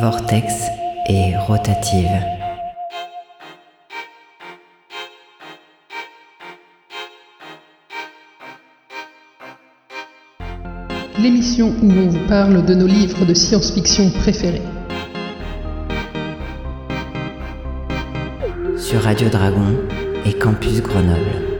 [0.00, 0.54] vortex
[1.10, 2.08] et rotative.
[11.18, 14.62] L'émission où on vous parle de nos livres de science-fiction préférés.
[18.78, 19.76] Sur Radio Dragon
[20.24, 21.59] et Campus Grenoble.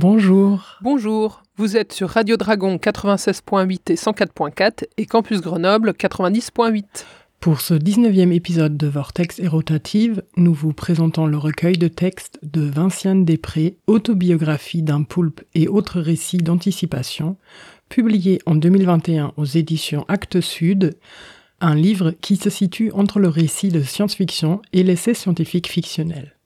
[0.00, 0.76] Bonjour.
[0.80, 6.84] Bonjour, vous êtes sur Radio Dragon 96.8 et 104.4 et Campus Grenoble 90.8.
[7.40, 12.38] Pour ce 19e épisode de Vortex et Rotative, nous vous présentons le recueil de textes
[12.44, 17.36] de Vinciane Després, Autobiographie d'un poulpe et autres récits d'anticipation,
[17.88, 20.96] publié en 2021 aux éditions Actes Sud,
[21.60, 26.37] un livre qui se situe entre le récit de science-fiction et l'essai scientifique fictionnel.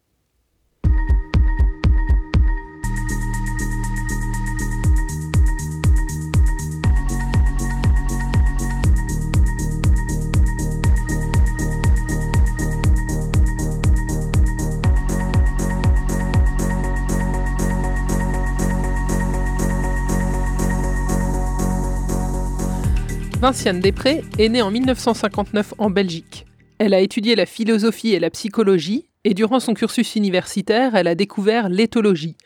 [23.42, 26.46] Vinciane Després est née en 1959 en Belgique.
[26.78, 31.16] Elle a étudié la philosophie et la psychologie, et durant son cursus universitaire, elle a
[31.16, 32.36] découvert l'éthologie,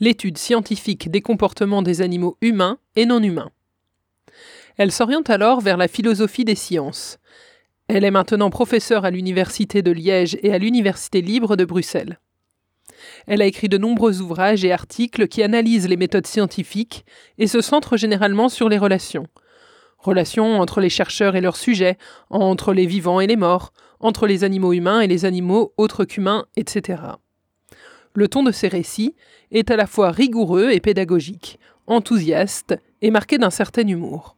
[0.00, 3.52] l'étude scientifique des comportements des animaux humains et non humains.
[4.76, 7.18] Elle s'oriente alors vers la philosophie des sciences.
[7.88, 12.20] Elle est maintenant professeure à l'Université de Liège et à l'Université libre de Bruxelles.
[13.26, 17.06] Elle a écrit de nombreux ouvrages et articles qui analysent les méthodes scientifiques
[17.38, 19.26] et se centrent généralement sur les relations,
[20.04, 21.96] Relations entre les chercheurs et leurs sujets,
[22.28, 26.44] entre les vivants et les morts, entre les animaux humains et les animaux autres qu'humains,
[26.56, 27.02] etc.
[28.12, 29.14] Le ton de ces récits
[29.50, 34.36] est à la fois rigoureux et pédagogique, enthousiaste et marqué d'un certain humour.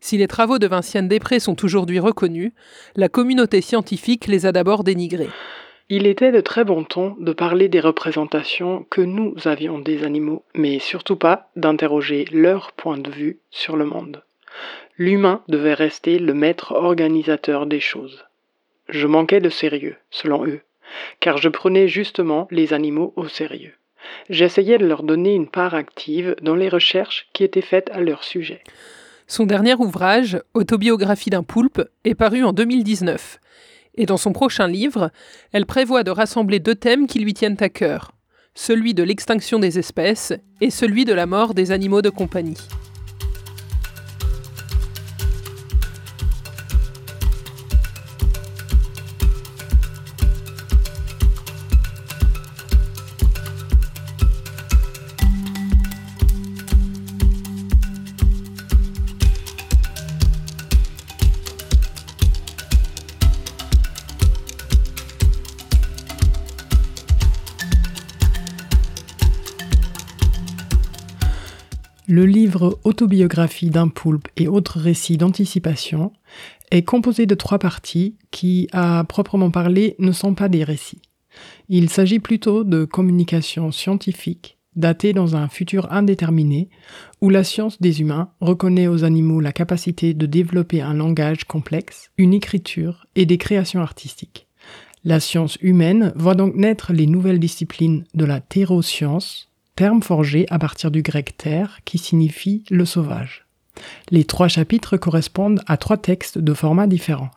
[0.00, 2.50] Si les travaux de Vinciane Després sont aujourd'hui reconnus,
[2.96, 5.30] la communauté scientifique les a d'abord dénigrés.
[5.88, 10.44] Il était de très bon ton de parler des représentations que nous avions des animaux,
[10.52, 14.24] mais surtout pas d'interroger leur point de vue sur le monde.
[14.96, 18.24] L'humain devait rester le maître organisateur des choses.
[18.88, 20.60] Je manquais de sérieux, selon eux,
[21.20, 23.74] car je prenais justement les animaux au sérieux.
[24.30, 28.22] J'essayais de leur donner une part active dans les recherches qui étaient faites à leur
[28.24, 28.62] sujet.
[29.26, 33.40] Son dernier ouvrage, Autobiographie d'un poulpe, est paru en 2019.
[33.96, 35.10] Et dans son prochain livre,
[35.52, 38.12] elle prévoit de rassembler deux thèmes qui lui tiennent à cœur,
[38.54, 42.58] celui de l'extinction des espèces et celui de la mort des animaux de compagnie.
[72.84, 76.12] Autobiographie d'un poulpe et autres récits d'anticipation
[76.70, 81.02] est composé de trois parties qui, à proprement parler, ne sont pas des récits.
[81.68, 86.68] Il s'agit plutôt de communication scientifique datée dans un futur indéterminé
[87.20, 92.10] où la science des humains reconnaît aux animaux la capacité de développer un langage complexe,
[92.18, 94.48] une écriture et des créations artistiques.
[95.04, 100.58] La science humaine voit donc naître les nouvelles disciplines de la théroscience, terme forgé à
[100.58, 103.46] partir du grec terre qui signifie le sauvage.
[104.10, 107.30] Les trois chapitres correspondent à trois textes de formats différents.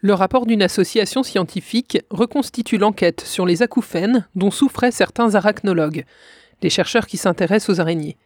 [0.00, 6.04] Le rapport d'une association scientifique reconstitue l'enquête sur les acouphènes dont souffraient certains arachnologues,
[6.62, 8.18] les chercheurs qui s'intéressent aux araignées.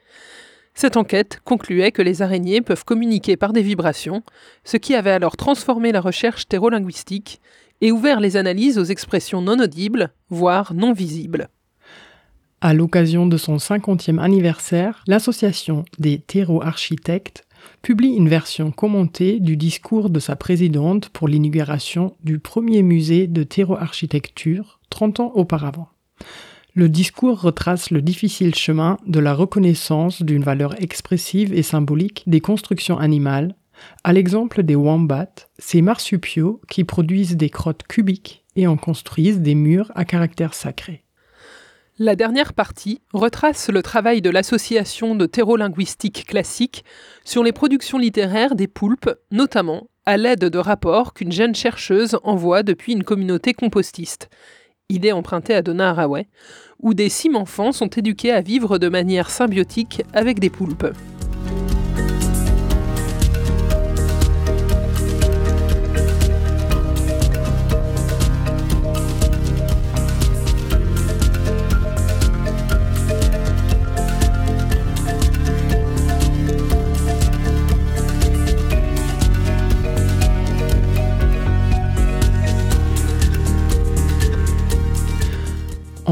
[0.74, 4.22] Cette enquête concluait que les araignées peuvent communiquer par des vibrations,
[4.64, 7.40] ce qui avait alors transformé la recherche thérolinguistique
[7.80, 11.48] et ouvert les analyses aux expressions non audibles, voire non visibles.
[12.62, 17.46] À l'occasion de son 50e anniversaire, l'association des terreau-architectes
[17.80, 23.44] publie une version commentée du discours de sa présidente pour l'inauguration du premier musée de
[23.44, 25.88] terreau-architecture 30 ans auparavant.
[26.74, 32.40] Le discours retrace le difficile chemin de la reconnaissance d'une valeur expressive et symbolique des
[32.40, 33.56] constructions animales,
[34.04, 39.54] à l'exemple des wombats, ces marsupiaux qui produisent des crottes cubiques et en construisent des
[39.54, 41.04] murs à caractère sacré.
[42.02, 46.82] La dernière partie retrace le travail de l'association de terreau-linguistique classique
[47.26, 52.62] sur les productions littéraires des poulpes, notamment à l'aide de rapports qu'une jeune chercheuse envoie
[52.62, 54.30] depuis une communauté compostiste.
[54.88, 56.26] idée empruntée à Donna Haraway,
[56.78, 60.86] où des cime-enfants sont éduqués à vivre de manière symbiotique avec des poulpes.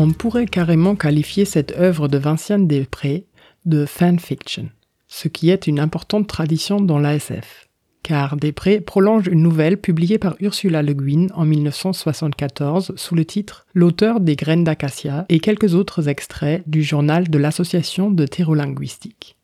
[0.01, 3.25] On pourrait carrément qualifier cette œuvre de Vinciane Després
[3.67, 4.69] de fanfiction,
[5.09, 7.69] ce qui est une importante tradition dans l'ASF,
[8.05, 13.67] car Després prolonge une nouvelle publiée par Ursula Le Guin en 1974 sous le titre
[13.75, 19.37] L'auteur des graines d'acacia et quelques autres extraits du journal de l'Association de thérolinguistique.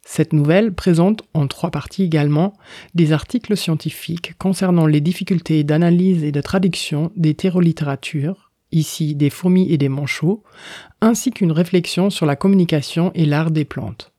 [0.00, 2.54] Cette nouvelle présente en trois parties également
[2.94, 9.70] des articles scientifiques concernant les difficultés d'analyse et de traduction des thérolittératures, ici des fourmis
[9.72, 10.42] et des manchots,
[11.00, 14.12] ainsi qu'une réflexion sur la communication et l'art des plantes.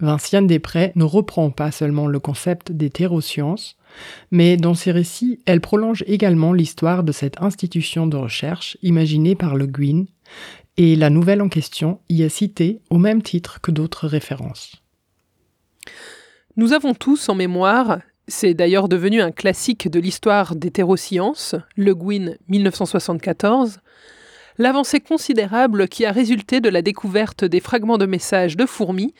[0.00, 3.76] Vinciane Després ne reprend pas seulement le concept des thérosciences,
[4.30, 9.56] mais dans ses récits, elle prolonge également l'histoire de cette institution de recherche imaginée par
[9.56, 10.04] Le Guin,
[10.76, 14.76] et la nouvelle en question y est citée au même titre que d'autres références.
[16.56, 21.94] Nous avons tous en mémoire c'est d'ailleurs devenu un classique de l'histoire des thérosciences, Le
[21.94, 23.80] Guin 1974,
[24.56, 29.14] l'avancée considérable qui a résulté de la découverte des fragments de messages de fourmis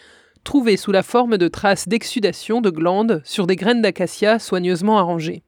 [0.44, 5.42] trouvés sous la forme de traces d'exsudation de glandes sur des graines d'acacia soigneusement arrangées.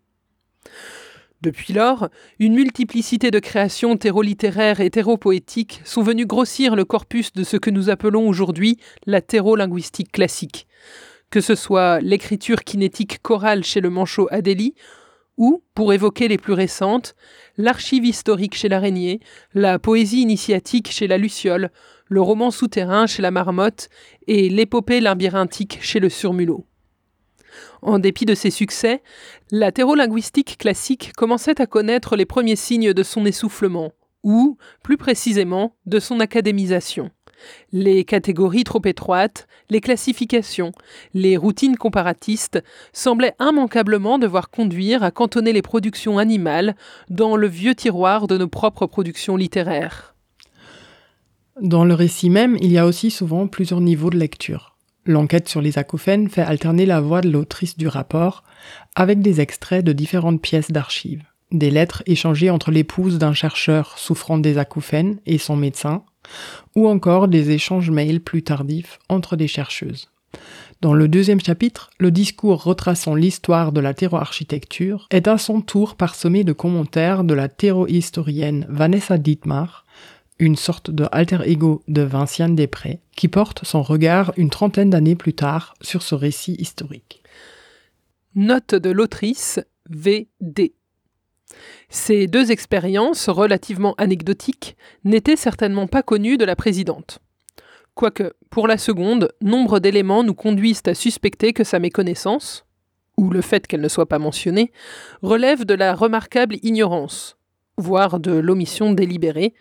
[1.41, 7.43] Depuis lors, une multiplicité de créations thérolittéraires et théropoétiques sont venues grossir le corpus de
[7.43, 10.67] ce que nous appelons aujourd'hui la thérolinguistique classique,
[11.33, 14.75] que ce soit l'écriture kinétique chorale chez le manchot Adélie,
[15.39, 17.15] ou, pour évoquer les plus récentes,
[17.57, 19.19] l'archive historique chez l'araignée,
[19.55, 21.71] la poésie initiatique chez la luciole,
[22.07, 23.89] le roman souterrain chez la marmotte
[24.27, 26.67] et l'épopée labyrinthique chez le surmulot.
[27.81, 29.03] En dépit de ses succès,
[29.51, 33.93] la thérolinguistique classique commençait à connaître les premiers signes de son essoufflement,
[34.23, 37.11] ou, plus précisément, de son académisation
[37.73, 40.73] les catégories trop étroites, les classifications,
[41.15, 42.63] les routines comparatistes
[42.93, 46.77] semblaient immanquablement devoir conduire à cantonner les productions animales
[47.09, 50.15] dans le vieux tiroir de nos propres productions littéraires.
[51.61, 54.77] Dans le récit même, il y a aussi souvent plusieurs niveaux de lecture.
[55.05, 58.45] L'enquête sur les acouphènes fait alterner la voix de l'autrice du rapport
[58.95, 64.39] avec des extraits de différentes pièces d'archives, des lettres échangées entre l'épouse d'un chercheur souffrant
[64.39, 66.05] des acouphènes et son médecin,
[66.75, 70.09] ou encore des échanges mails plus tardifs entre des chercheuses.
[70.81, 75.95] Dans le deuxième chapitre, le discours retraçant l'histoire de la terreau-architecture est à son tour
[75.95, 79.85] parsemé de commentaires de la terreau-historienne Vanessa Dietmar,
[80.39, 85.15] une sorte de alter ego de Vinciane Després, qui porte son regard une trentaine d'années
[85.15, 87.23] plus tard sur ce récit historique.
[88.35, 90.75] Note de l'autrice VD.
[91.89, 97.19] Ces deux expériences, relativement anecdotiques, n'étaient certainement pas connues de la présidente.
[97.95, 102.65] Quoique, pour la seconde, nombre d'éléments nous conduisent à suspecter que sa méconnaissance,
[103.19, 104.73] ou le fait qu'elle ne soit pas mentionnée,
[105.21, 107.37] relève de la remarquable ignorance,
[107.77, 109.55] voire de l'omission délibérée,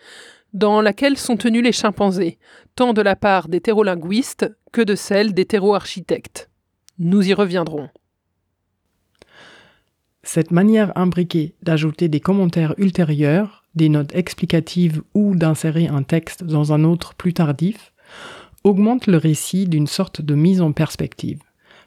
[0.53, 2.37] dans laquelle sont tenus les chimpanzés,
[2.75, 6.49] tant de la part des terrolinguistes que de celle des terro-architectes.
[6.99, 7.89] Nous y reviendrons.
[10.23, 16.73] Cette manière imbriquée d'ajouter des commentaires ultérieurs, des notes explicatives ou d'insérer un texte dans
[16.73, 17.91] un autre plus tardif
[18.63, 21.39] augmente le récit d'une sorte de mise en perspective.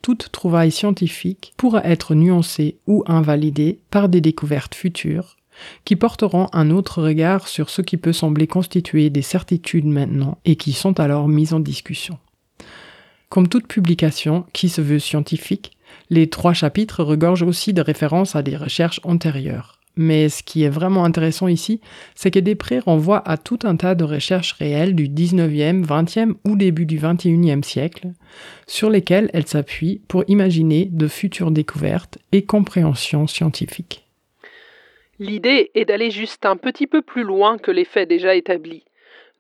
[0.03, 5.37] Toute trouvaille scientifique pourra être nuancée ou invalidée par des découvertes futures
[5.85, 10.57] qui porteront un autre regard sur ce qui peut sembler constituer des certitudes maintenant et
[10.57, 12.19] qui sont alors mises en discussion.
[13.29, 15.74] Comme toute publication qui se veut scientifique,
[16.11, 19.79] les trois chapitres regorgent aussi de références à des recherches antérieures.
[19.97, 21.81] Mais ce qui est vraiment intéressant ici,
[22.17, 26.57] c'est que Després renvoie à tout un tas de recherches réelles du 19e, 20e ou
[26.57, 28.09] début du 21e siècle,
[28.67, 34.05] sur lesquelles elle s'appuie pour imaginer de futures découvertes et compréhensions scientifiques.
[35.21, 38.85] L'idée est d'aller juste un petit peu plus loin que les faits déjà établis,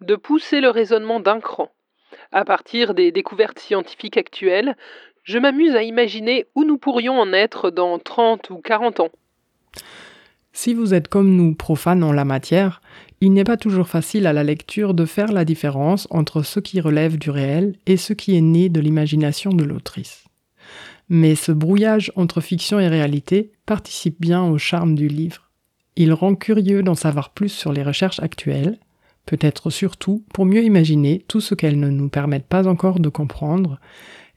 [0.00, 1.70] de pousser le raisonnement d'un cran.
[2.30, 4.76] À partir des découvertes scientifiques actuelles,
[5.24, 9.10] je m'amuse à imaginer où nous pourrions en être dans 30 ou 40 ans.
[10.52, 12.80] Si vous êtes comme nous profanes en la matière,
[13.20, 16.80] il n'est pas toujours facile à la lecture de faire la différence entre ce qui
[16.80, 20.24] relève du réel et ce qui est né de l'imagination de l'autrice.
[21.08, 25.50] Mais ce brouillage entre fiction et réalité participe bien au charme du livre.
[25.96, 28.78] il rend curieux d'en savoir plus sur les recherches actuelles,
[29.26, 33.78] peut-être surtout pour mieux imaginer tout ce qu'elles ne nous permettent pas encore de comprendre,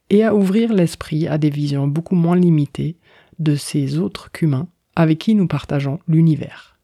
[0.10, 2.98] et à ouvrir l'esprit à des visions beaucoup moins limitées
[3.40, 6.77] de ces autres qu'humains avec qui nous partageons l'univers.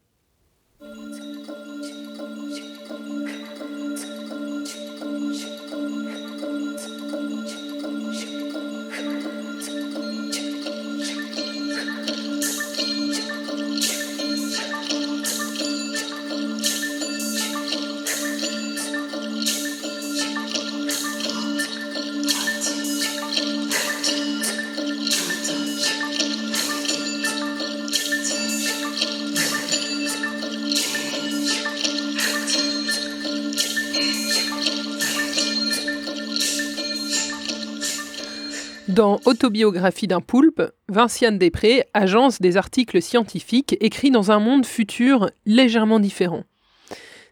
[38.94, 45.30] Dans Autobiographie d'un poulpe, Vinciane Després agence des articles scientifiques écrits dans un monde futur
[45.46, 46.44] légèrement différent.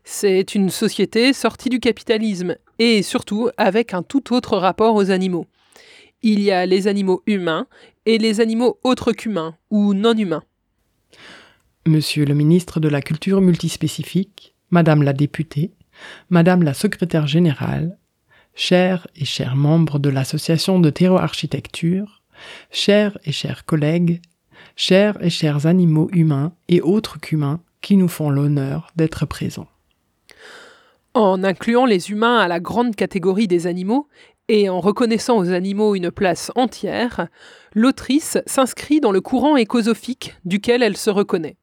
[0.03, 5.47] C'est une société sortie du capitalisme et surtout avec un tout autre rapport aux animaux.
[6.23, 7.69] Il y a les animaux humains
[8.07, 10.43] et les animaux autres qu'humains ou non humains.
[11.87, 15.71] Monsieur le ministre de la Culture multispécifique, Madame la députée,
[16.29, 17.99] Madame la secrétaire générale,
[18.55, 22.23] chers et chers membres de l'association de terreau-architecture,
[22.71, 24.21] chers et chers collègues,
[24.77, 29.69] chers et chers animaux humains et autres qu'humains qui nous font l'honneur d'être présents.
[31.15, 34.09] En incluant les humains à la grande catégorie des animaux
[34.49, 37.29] et en reconnaissant aux animaux une place entière,
[37.75, 41.57] l'autrice s'inscrit dans le courant écosophique duquel elle se reconnaît.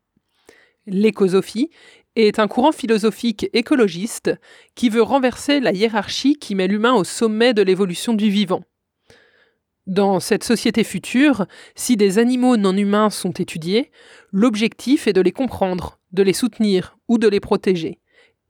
[0.86, 1.70] L'écosophie
[2.16, 4.32] est un courant philosophique écologiste
[4.76, 8.64] qui veut renverser la hiérarchie qui met l'humain au sommet de l'évolution du vivant.
[9.88, 13.92] Dans cette société future, si des animaux non humains sont étudiés,
[14.32, 18.00] l'objectif est de les comprendre, de les soutenir ou de les protéger,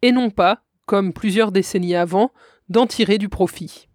[0.02, 2.32] et non pas, comme plusieurs décennies avant,
[2.68, 3.88] d'en tirer du profit.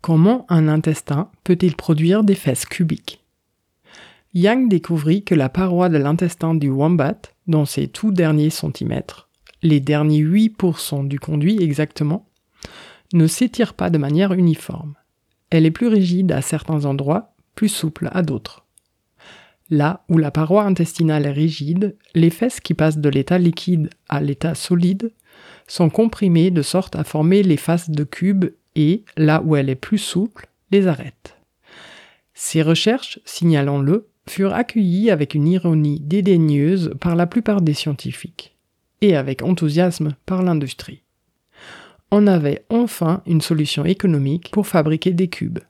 [0.00, 3.22] Comment un intestin peut-il produire des fesses cubiques?
[4.32, 9.28] Yang découvrit que la paroi de l'intestin du wombat, dans ses tout derniers centimètres,
[9.62, 12.26] les derniers 8% du conduit exactement,
[13.12, 14.94] ne s'étire pas de manière uniforme.
[15.50, 18.64] Elle est plus rigide à certains endroits, plus souple à d'autres.
[19.68, 24.20] Là où la paroi intestinale est rigide, les fesses qui passent de l'état liquide à
[24.20, 25.12] l'état solide
[25.66, 29.76] sont comprimées de sorte à former les faces de cubes et, là où elle est
[29.76, 31.36] plus souple, les arrêtent.
[32.34, 38.56] Ces recherches, signalons-le, furent accueillis avec une ironie dédaigneuse par la plupart des scientifiques,
[39.00, 41.02] et avec enthousiasme par l'industrie.
[42.10, 45.60] On avait enfin une solution économique pour fabriquer des cubes.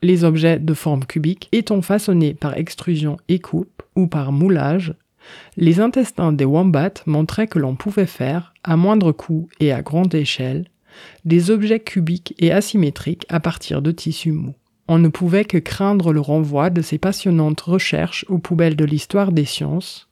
[0.00, 4.94] Les objets de forme cubique étant façonnés par extrusion et coupe ou par moulage,
[5.56, 10.14] les intestins des wombats montraient que l'on pouvait faire, à moindre coût et à grande
[10.14, 10.66] échelle,
[11.24, 14.54] des objets cubiques et asymétriques à partir de tissus mous
[14.92, 19.32] on ne pouvait que craindre le renvoi de ces passionnantes recherches aux poubelles de l'histoire
[19.32, 20.06] des sciences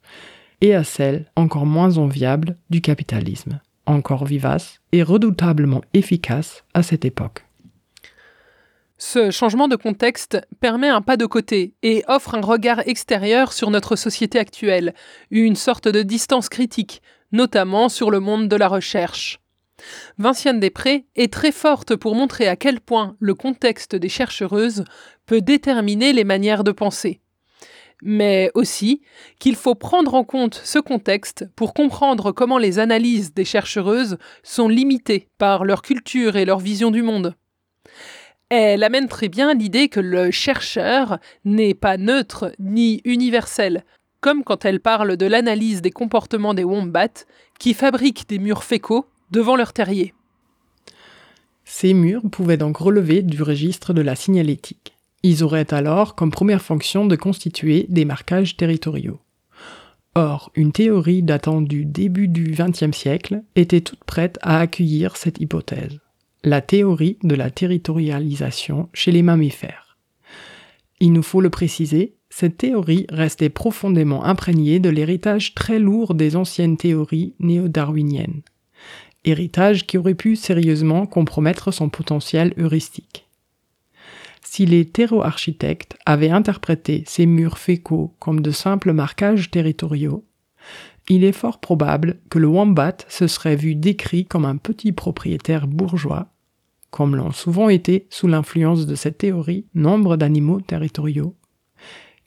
[0.59, 7.05] et à celles, encore moins enviables, du capitalisme, encore vivace et redoutablement efficace à cette
[7.05, 7.45] époque.
[8.97, 13.69] Ce changement de contexte permet un pas de côté et offre un regard extérieur sur
[13.69, 14.95] notre société actuelle,
[15.29, 19.40] une sorte de distance critique, notamment sur le monde de la recherche.
[20.17, 24.83] Vinciane Després est très forte pour montrer à quel point le contexte des chercheuses
[25.25, 27.21] peut déterminer les manières de penser.
[28.01, 29.01] Mais aussi
[29.39, 34.67] qu'il faut prendre en compte ce contexte pour comprendre comment les analyses des chercheuses sont
[34.67, 37.35] limitées par leur culture et leur vision du monde.
[38.49, 43.85] Elle amène très bien l'idée que le chercheur n'est pas neutre ni universel,
[44.19, 47.25] comme quand elle parle de l'analyse des comportements des wombats
[47.59, 50.13] qui fabriquent des murs fécaux devant leur terrier.
[51.65, 54.93] Ces murs pouvaient donc relever du registre de la signalétique.
[55.23, 59.19] Ils auraient alors comme première fonction de constituer des marquages territoriaux.
[60.15, 65.39] Or, une théorie datant du début du XXe siècle était toute prête à accueillir cette
[65.39, 65.99] hypothèse,
[66.43, 69.97] la théorie de la territorialisation chez les mammifères.
[70.99, 76.35] Il nous faut le préciser, cette théorie restait profondément imprégnée de l'héritage très lourd des
[76.35, 78.41] anciennes théories néo-darwiniennes
[79.25, 83.27] héritage qui aurait pu sérieusement compromettre son potentiel heuristique.
[84.43, 90.25] Si les terreau-architectes avaient interprété ces murs fécaux comme de simples marquages territoriaux,
[91.09, 95.67] il est fort probable que le wombat se serait vu décrit comme un petit propriétaire
[95.67, 96.33] bourgeois,
[96.89, 101.35] comme l'ont souvent été sous l'influence de cette théorie nombre d'animaux territoriaux,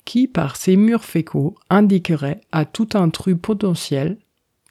[0.04, 4.18] qui, par ses murs fécaux, indiquerait à tout intrus potentiel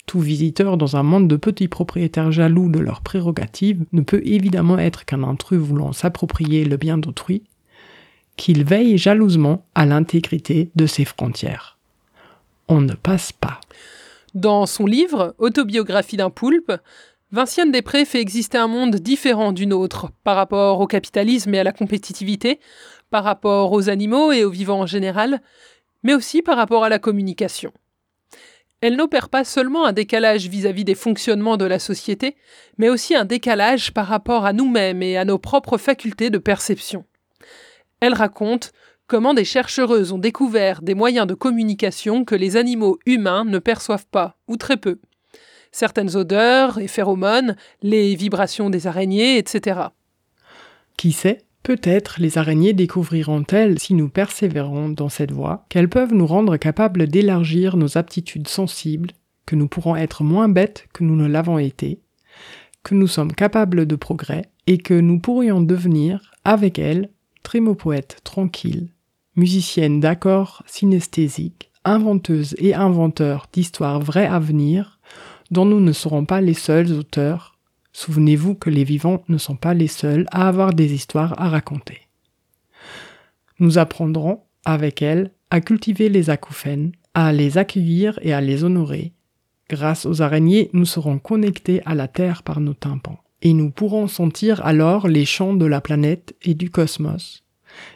[0.05, 4.77] tout visiteur dans un monde de petits propriétaires jaloux de leurs prérogatives ne peut évidemment
[4.77, 7.43] être qu'un intrus voulant s'approprier le bien d'autrui,
[8.35, 11.77] qu'il veille jalousement à l'intégrité de ses frontières.
[12.67, 13.59] On ne passe pas.
[14.33, 16.71] Dans son livre Autobiographie d'un poulpe,
[17.31, 21.63] Vinciane Després fait exister un monde différent du nôtre par rapport au capitalisme et à
[21.63, 22.59] la compétitivité,
[23.09, 25.41] par rapport aux animaux et aux vivants en général,
[26.03, 27.71] mais aussi par rapport à la communication
[28.83, 32.35] elle n'opère pas seulement un décalage vis-à-vis des fonctionnements de la société,
[32.77, 37.05] mais aussi un décalage par rapport à nous-mêmes et à nos propres facultés de perception.
[38.01, 38.73] Elle raconte
[39.07, 44.07] comment des chercheuses ont découvert des moyens de communication que les animaux humains ne perçoivent
[44.07, 44.99] pas, ou très peu.
[45.71, 49.79] Certaines odeurs et phéromones, les vibrations des araignées, etc.
[50.97, 56.27] Qui sait Peut-être les araignées découvriront-elles, si nous persévérons dans cette voie, qu'elles peuvent nous
[56.27, 59.11] rendre capables d'élargir nos aptitudes sensibles,
[59.45, 62.01] que nous pourrons être moins bêtes que nous ne l'avons été,
[62.83, 67.09] que nous sommes capables de progrès et que nous pourrions devenir, avec elles,
[67.43, 68.89] trémopoètes tranquilles,
[69.37, 74.99] musiciennes d'accords synesthésiques, inventeuses et inventeurs d'histoires vraies à venir,
[75.49, 77.52] dont nous ne serons pas les seuls auteurs
[77.93, 82.01] Souvenez-vous que les vivants ne sont pas les seuls à avoir des histoires à raconter.
[83.59, 89.13] Nous apprendrons, avec elles, à cultiver les acouphènes, à les accueillir et à les honorer.
[89.69, 94.07] Grâce aux araignées, nous serons connectés à la Terre par nos tympans, et nous pourrons
[94.07, 97.43] sentir alors les chants de la planète et du cosmos,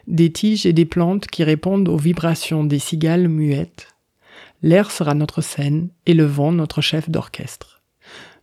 [0.05, 3.95] des tiges et des plantes qui répondent aux vibrations des cigales muettes.
[4.61, 7.76] L'air sera notre scène et le vent notre chef d'orchestre.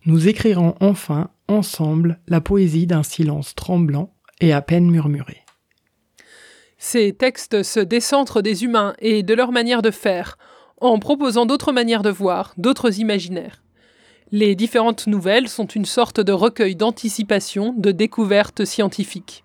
[0.06, 5.38] Nous écrirons enfin ensemble la poésie d'un silence tremblant et à peine murmuré.
[6.76, 10.37] Ces textes se décentrent des humains et de leur manière de faire,
[10.81, 13.62] en proposant d'autres manières de voir, d'autres imaginaires.
[14.31, 19.43] Les différentes nouvelles sont une sorte de recueil d'anticipation de découvertes scientifiques.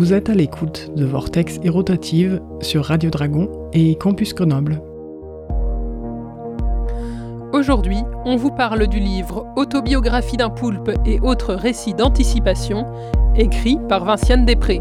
[0.00, 4.80] Vous êtes à l'écoute de Vortex et Rotative sur Radio Dragon et Campus Grenoble.
[7.52, 12.86] Aujourd'hui, on vous parle du livre Autobiographie d'un poulpe et autres récits d'anticipation,
[13.36, 14.80] écrit par Vinciane Després.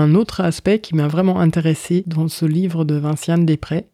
[0.00, 3.84] Un autre aspect qui m'a vraiment intéressé dans ce livre de Vinciane Després,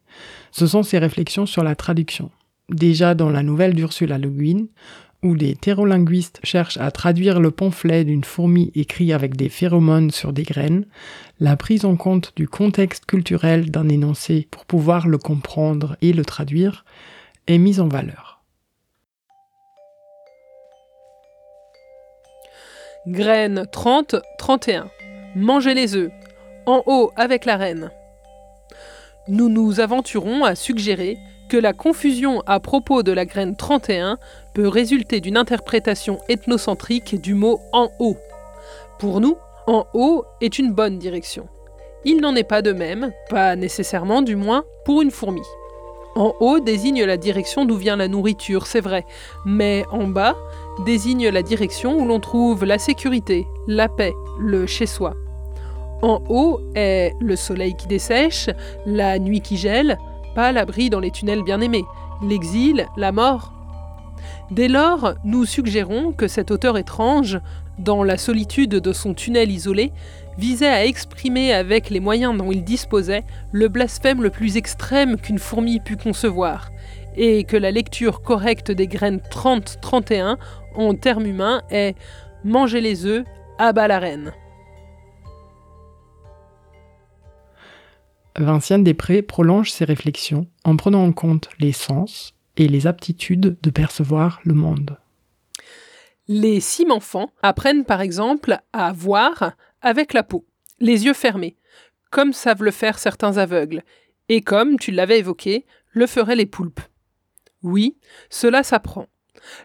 [0.52, 2.30] ce sont ses réflexions sur la traduction.
[2.68, 4.66] Déjà dans la nouvelle d'Ursula Le Guin,
[5.24, 10.32] où des thérolinguistes cherchent à traduire le pamphlet d'une fourmi écrit avec des phéromones sur
[10.32, 10.86] des graines,
[11.40, 16.24] la prise en compte du contexte culturel d'un énoncé pour pouvoir le comprendre et le
[16.24, 16.84] traduire
[17.48, 18.44] est mise en valeur.
[23.08, 24.84] Graines 30-31
[25.38, 26.10] Mangez les œufs,
[26.64, 27.90] en haut avec la reine.
[29.28, 31.18] Nous nous aventurons à suggérer
[31.50, 34.16] que la confusion à propos de la graine 31
[34.54, 38.16] peut résulter d'une interprétation ethnocentrique du mot en haut.
[38.98, 41.48] Pour nous, en haut est une bonne direction.
[42.06, 45.42] Il n'en est pas de même, pas nécessairement du moins, pour une fourmi.
[46.14, 49.04] En haut désigne la direction d'où vient la nourriture, c'est vrai,
[49.44, 50.34] mais en bas
[50.86, 55.12] désigne la direction où l'on trouve la sécurité, la paix, le chez-soi.
[56.02, 58.50] En haut est le soleil qui dessèche,
[58.84, 59.98] la nuit qui gèle,
[60.34, 61.84] pas l'abri dans les tunnels bien-aimés,
[62.22, 63.52] l'exil, la mort.
[64.50, 67.40] Dès lors, nous suggérons que cet auteur étrange,
[67.78, 69.92] dans la solitude de son tunnel isolé,
[70.38, 75.38] visait à exprimer avec les moyens dont il disposait le blasphème le plus extrême qu'une
[75.38, 76.70] fourmi pût concevoir,
[77.16, 80.36] et que la lecture correcte des graines 30-31
[80.74, 81.96] en termes humains est
[82.44, 83.24] manger les œufs,
[83.58, 84.32] abat la reine.
[88.38, 93.70] Vinciane Després prolonge ses réflexions en prenant en compte les sens et les aptitudes de
[93.70, 94.98] percevoir le monde.
[96.28, 100.44] Les cime-enfants apprennent par exemple à voir avec la peau,
[100.80, 101.56] les yeux fermés,
[102.10, 103.82] comme savent le faire certains aveugles,
[104.28, 106.80] et comme, tu l'avais évoqué, le feraient les poulpes.
[107.62, 107.96] Oui,
[108.28, 109.06] cela s'apprend.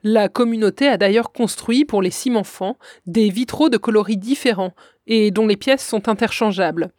[0.03, 4.75] La communauté a d'ailleurs construit pour les cime-enfants des vitraux de coloris différents
[5.07, 6.91] et dont les pièces sont interchangeables,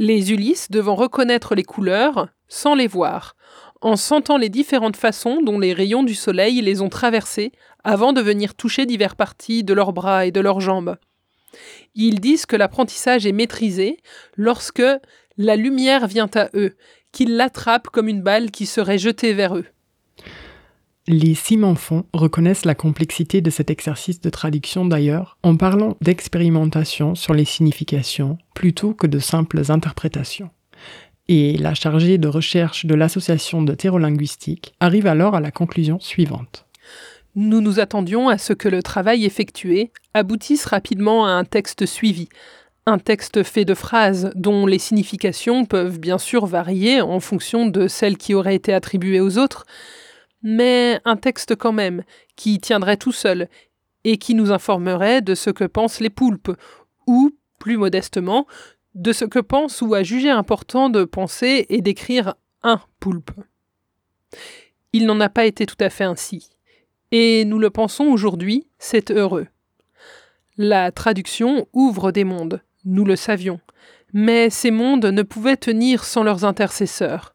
[0.00, 3.34] Les Ulysses devant reconnaître les couleurs sans les voir,
[3.80, 7.50] en sentant les différentes façons dont les rayons du soleil les ont traversés
[7.82, 10.96] avant de venir toucher diverses parties de leurs bras et de leurs jambes.
[11.96, 13.96] Ils disent que l'apprentissage est maîtrisé
[14.36, 14.82] lorsque
[15.36, 16.76] la lumière vient à eux,
[17.10, 19.66] qu'ils l'attrapent comme une balle qui serait jetée vers eux.
[21.10, 27.32] Les Simenfons reconnaissent la complexité de cet exercice de traduction d'ailleurs en parlant d'expérimentation sur
[27.32, 30.50] les significations plutôt que de simples interprétations.
[31.28, 36.66] Et la chargée de recherche de l'association de thérolinguistique arrive alors à la conclusion suivante.
[37.34, 42.28] Nous nous attendions à ce que le travail effectué aboutisse rapidement à un texte suivi,
[42.84, 47.88] un texte fait de phrases dont les significations peuvent bien sûr varier en fonction de
[47.88, 49.64] celles qui auraient été attribuées aux autres,
[50.42, 52.04] mais un texte quand même,
[52.36, 53.48] qui tiendrait tout seul,
[54.04, 56.52] et qui nous informerait de ce que pensent les poulpes,
[57.06, 58.46] ou, plus modestement,
[58.94, 63.30] de ce que pense ou a jugé important de penser et d'écrire un poulpe.
[64.92, 66.50] Il n'en a pas été tout à fait ainsi.
[67.10, 69.46] Et nous le pensons aujourd'hui, c'est heureux.
[70.56, 73.60] La traduction ouvre des mondes, nous le savions,
[74.12, 77.34] mais ces mondes ne pouvaient tenir sans leurs intercesseurs.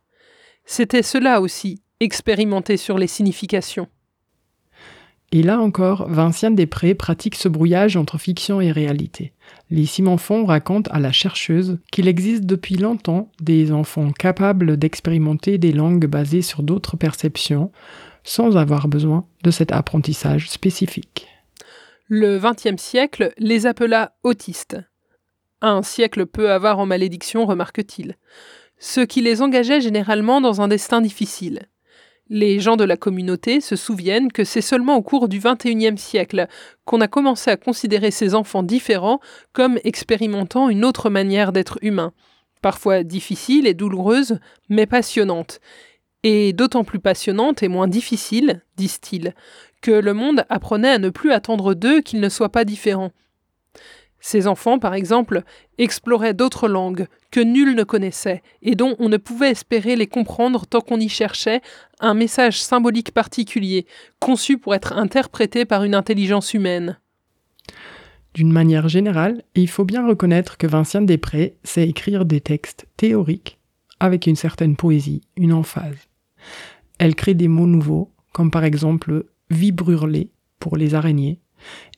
[0.66, 3.88] C'était cela aussi, expérimenter sur les significations.
[5.32, 9.34] Et là encore, Vinciane Després pratique ce brouillage entre fiction et réalité.
[9.72, 15.72] Les Simenfons racontent à la chercheuse qu'il existe depuis longtemps des enfants capables d'expérimenter des
[15.72, 17.72] langues basées sur d'autres perceptions,
[18.24, 21.28] sans avoir besoin de cet apprentissage spécifique.
[22.08, 24.78] Le XXe siècle les appela autistes.
[25.62, 28.18] Un siècle peu avoir en malédiction, remarque-t-il.
[28.78, 31.70] Ce qui les engageait généralement dans un destin difficile.
[32.30, 36.48] Les gens de la communauté se souviennent que c'est seulement au cours du XXIe siècle
[36.86, 39.20] qu'on a commencé à considérer ces enfants différents
[39.52, 42.14] comme expérimentant une autre manière d'être humain,
[42.62, 45.60] parfois difficile et douloureuse, mais passionnante.
[46.24, 49.36] Et d'autant plus passionnante et moins difficile, disent-ils,
[49.82, 53.12] que le monde apprenait à ne plus attendre d'eux qu'ils ne soient pas différents.
[54.26, 55.44] Ces enfants, par exemple,
[55.78, 60.66] exploraient d'autres langues que nul ne connaissait et dont on ne pouvait espérer les comprendre
[60.66, 61.60] tant qu'on y cherchait
[62.00, 63.86] un message symbolique particulier,
[64.22, 66.98] conçu pour être interprété par une intelligence humaine.
[68.34, 73.60] D'une manière générale, il faut bien reconnaître que Vinciane Després sait écrire des textes théoriques
[74.00, 76.08] avec une certaine poésie, une emphase.
[76.98, 81.42] Elle crée des mots nouveaux, comme par exemple vibrurler pour les araignées,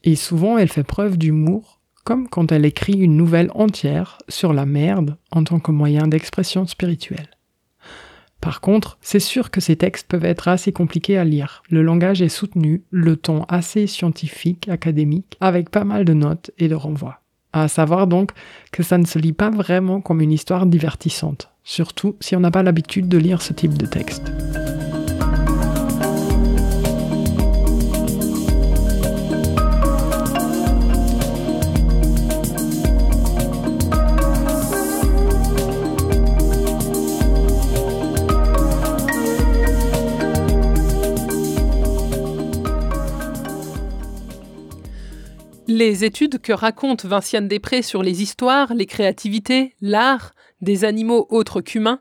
[0.03, 4.65] et souvent elle fait preuve d'humour comme quand elle écrit une nouvelle entière sur la
[4.65, 7.28] merde en tant que moyen d'expression spirituelle.
[8.39, 11.63] Par contre, c'est sûr que ces textes peuvent être assez compliqués à lire.
[11.70, 16.68] Le langage est soutenu, le ton assez scientifique, académique, avec pas mal de notes et
[16.68, 17.22] de renvois.
[17.54, 18.32] À savoir donc
[18.72, 22.52] que ça ne se lit pas vraiment comme une histoire divertissante, surtout si on n'a
[22.52, 24.32] pas l'habitude de lire ce type de texte.
[45.77, 51.59] Les études que raconte Vinciane Després sur les histoires, les créativités, l'art des animaux autres
[51.59, 51.99] qu'humains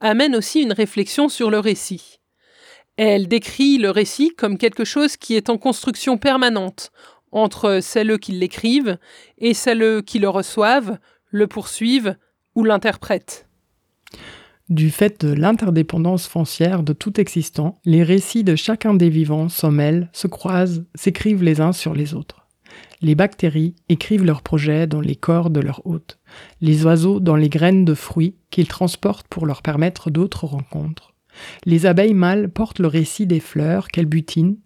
[0.00, 2.20] amènent aussi une réflexion sur le récit.
[2.96, 6.92] Elle décrit le récit comme quelque chose qui est en construction permanente
[7.32, 8.96] entre celles qui l'écrivent
[9.38, 10.96] et celles qui le reçoivent,
[11.32, 12.14] le poursuivent
[12.54, 13.48] ou l'interprètent.
[14.68, 20.10] Du fait de l'interdépendance foncière de tout existant, les récits de chacun des vivants mêlent,
[20.12, 22.45] se croisent, s'écrivent les uns sur les autres.
[23.02, 26.18] Les bactéries écrivent leurs projets dans les corps de leurs hôtes,
[26.60, 31.14] les oiseaux dans les graines de fruits qu'ils transportent pour leur permettre d'autres rencontres.
[31.64, 34.56] Les abeilles mâles portent le récit des fleurs qu'elles butinent,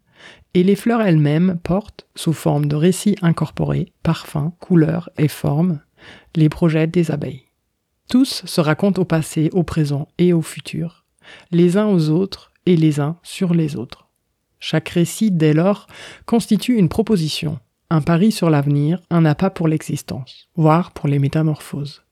[0.54, 5.80] et les fleurs elles-mêmes portent, sous forme de récits incorporés, parfums, couleurs et formes,
[6.36, 7.44] les projets des abeilles.
[8.08, 11.04] Tous se racontent au passé, au présent et au futur,
[11.52, 14.08] les uns aux autres et les uns sur les autres.
[14.58, 15.86] Chaque récit, dès lors,
[16.26, 17.58] constitue une proposition,
[17.90, 22.02] un pari sur l'avenir, un appât pour l'existence, voire pour les métamorphoses.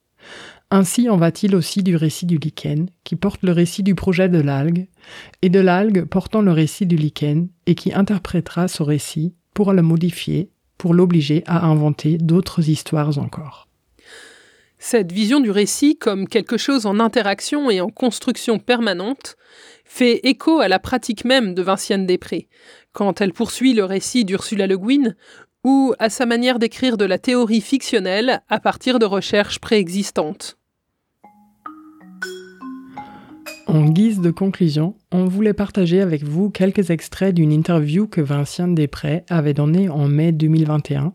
[0.71, 4.39] Ainsi en va-t-il aussi du récit du lichen, qui porte le récit du projet de
[4.39, 4.87] l'algue,
[5.41, 9.81] et de l'algue portant le récit du lichen, et qui interprétera ce récit pour le
[9.81, 13.67] modifier, pour l'obliger à inventer d'autres histoires encore.
[14.77, 19.35] Cette vision du récit comme quelque chose en interaction et en construction permanente
[19.83, 22.47] fait écho à la pratique même de Vinciane Després,
[22.93, 25.15] quand elle poursuit le récit d'Ursula Le Guin,
[25.63, 30.57] ou à sa manière d'écrire de la théorie fictionnelle à partir de recherches préexistantes.
[33.67, 38.67] En guise de conclusion, on voulait partager avec vous quelques extraits d'une interview que Vincent
[38.69, 41.13] Després avait donnée en mai 2021,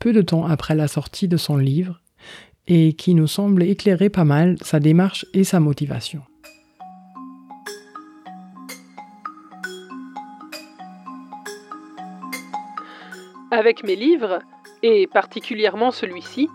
[0.00, 2.00] peu de temps après la sortie de son livre,
[2.66, 6.22] et qui nous semble éclairer pas mal sa démarche et sa motivation.
[13.52, 14.38] Avec mes livres,
[14.82, 16.48] et particulièrement celui-ci,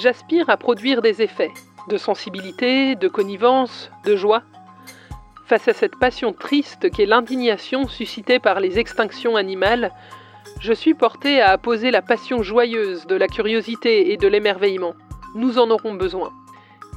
[0.00, 1.50] j'aspire à produire des effets
[1.88, 4.44] de sensibilité, de connivence, de joie.
[5.46, 9.90] Face à cette passion triste qu'est l'indignation suscitée par les extinctions animales,
[10.60, 14.94] je suis porté à apposer la passion joyeuse de la curiosité et de l'émerveillement.
[15.34, 16.30] Nous en aurons besoin.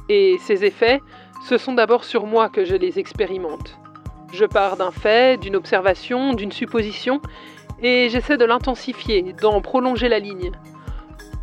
[0.08, 1.00] Et ces effets,
[1.48, 3.80] ce sont d'abord sur moi que je les expérimente.
[4.32, 7.20] Je pars d'un fait, d'une observation, d'une supposition,
[7.82, 10.52] et j'essaie de l'intensifier, d'en prolonger la ligne.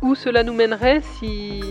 [0.02, 1.62] Où cela nous mènerait si...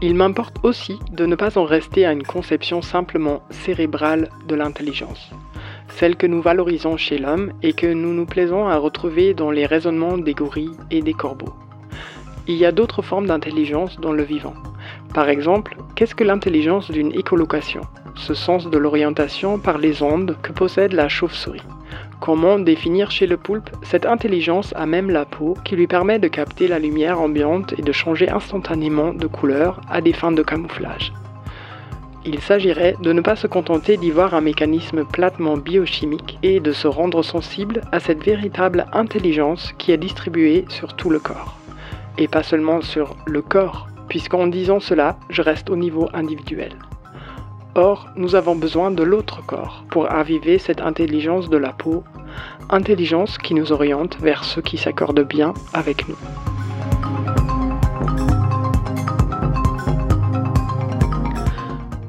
[0.00, 5.30] Il m'importe aussi de ne pas en rester à une conception simplement cérébrale de l'intelligence,
[5.88, 9.66] celle que nous valorisons chez l'homme et que nous nous plaisons à retrouver dans les
[9.66, 11.52] raisonnements des gorilles et des corbeaux.
[12.46, 14.54] Il y a d'autres formes d'intelligence dans le vivant.
[15.14, 17.80] Par exemple, qu'est-ce que l'intelligence d'une écolocation?
[18.14, 21.62] Ce sens de l'orientation par les ondes que possède la chauve-souris.
[22.20, 26.28] Comment définir chez le poulpe cette intelligence à même la peau qui lui permet de
[26.28, 31.12] capter la lumière ambiante et de changer instantanément de couleur à des fins de camouflage?
[32.24, 36.72] Il s'agirait de ne pas se contenter d'y voir un mécanisme platement biochimique et de
[36.72, 41.56] se rendre sensible à cette véritable intelligence qui est distribuée sur tout le corps.
[42.18, 46.72] Et pas seulement sur le corps, puisqu'en disant cela, je reste au niveau individuel.
[47.74, 52.02] Or, nous avons besoin de l'autre corps pour aviver cette intelligence de la peau,
[52.70, 56.16] intelligence qui nous oriente vers ceux qui s'accordent bien avec nous.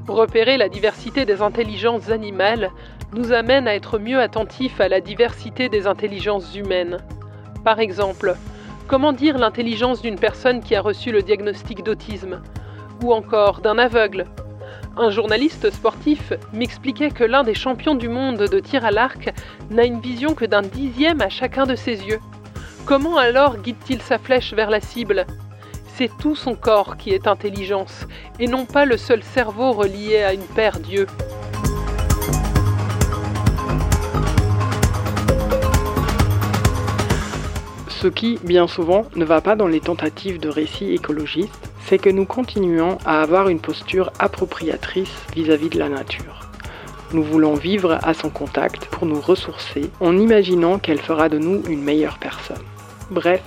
[0.07, 2.71] Repérer la diversité des intelligences animales
[3.13, 6.97] nous amène à être mieux attentifs à la diversité des intelligences humaines.
[7.63, 8.35] Par exemple,
[8.89, 12.41] Comment dire l'intelligence d'une personne qui a reçu le diagnostic d'autisme?
[13.04, 14.25] Ou encore d'un aveugle?
[14.97, 19.32] Un journaliste sportif m'expliquait que l'un des champions du monde de tir à l'arc
[19.69, 22.19] n'a une vision que d'un dixième à chacun de ses yeux.
[22.88, 25.28] Comment alors guide-t-il sa flèche vers la cible?
[25.93, 28.08] C'est tout son corps qui est intelligence,
[28.39, 31.06] et non pas le seul cerveau relié à une paire d'yeux.
[38.01, 42.09] Ce qui, bien souvent, ne va pas dans les tentatives de récits écologistes, c'est que
[42.09, 46.49] nous continuons à avoir une posture appropriatrice vis-à-vis de la nature.
[47.12, 51.62] Nous voulons vivre à son contact pour nous ressourcer en imaginant qu'elle fera de nous
[51.67, 52.63] une meilleure personne.
[53.12, 53.43] Bref,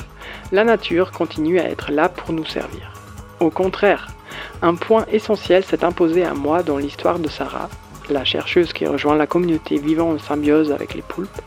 [0.53, 2.93] la nature continue à être là pour nous servir.
[3.41, 4.09] Au contraire,
[4.61, 7.71] un point essentiel s'est imposé à moi dans l'histoire de Sarah,
[8.11, 11.41] la chercheuse qui rejoint la communauté vivant en symbiose avec les poulpes,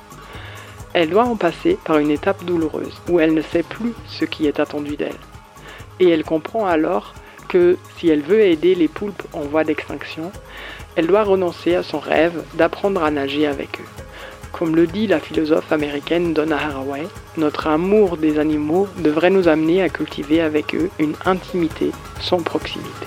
[0.95, 4.47] elle doit en passer par une étape douloureuse, où elle ne sait plus ce qui
[4.47, 5.19] est attendu d'elle.
[5.99, 7.13] Et elle comprend alors
[7.49, 10.31] que si elle veut aider les poulpes en voie d'extinction,
[10.95, 14.03] elle doit renoncer à son rêve d'apprendre à nager avec eux.
[14.53, 17.05] Comme le dit la philosophe américaine Donna Haraway,
[17.35, 23.05] notre amour des animaux devrait nous amener à cultiver avec eux une intimité sans proximité.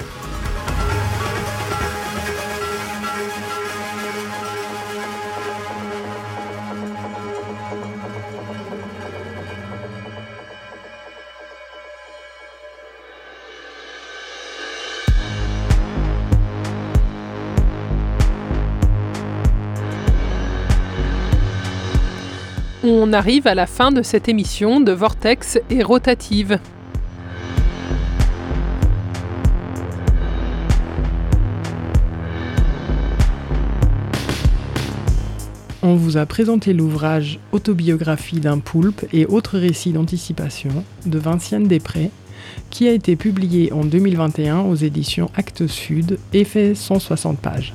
[22.91, 26.59] On arrive à la fin de cette émission de Vortex et Rotative.
[35.83, 42.11] On vous a présenté l'ouvrage Autobiographie d'un poulpe et autres récits d'anticipation de Vinciane Després,
[42.71, 47.75] qui a été publié en 2021 aux éditions Actes Sud et fait 160 pages.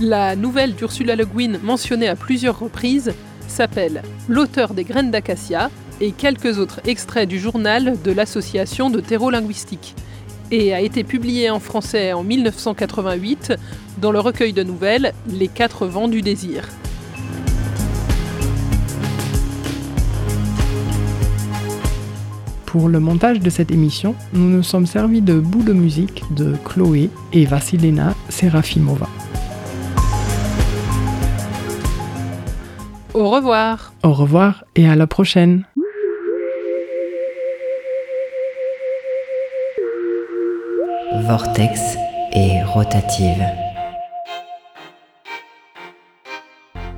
[0.00, 3.12] La nouvelle d'Ursula Le Guin mentionnée à plusieurs reprises
[3.48, 9.96] s'appelle L'auteur des graines d'acacia et quelques autres extraits du journal de l'Association de linguistique
[10.52, 13.54] et a été publiée en français en 1988
[14.00, 16.68] dans le recueil de nouvelles Les quatre vents du désir.
[22.66, 26.54] Pour le montage de cette émission, nous nous sommes servis de bouts de musique de
[26.64, 29.08] Chloé et Vasilena Serafimova.
[33.14, 33.92] Au revoir.
[34.02, 35.64] Au revoir et à la prochaine.
[41.26, 41.96] Vortex
[42.32, 43.44] et rotative.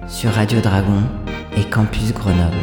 [0.06, 1.02] Sur Radio Dragon
[1.56, 2.56] et Campus Grenoble.